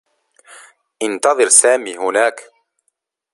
انتظر 1.01 1.49
سامي 1.49 1.97
هناك. 1.97 2.49